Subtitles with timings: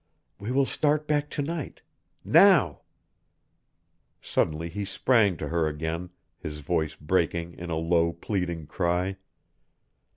[0.39, 1.81] We will start back to night
[2.25, 2.81] now."
[4.19, 9.17] Suddenly he sprang to her again, his voice breaking in a low pleading cry.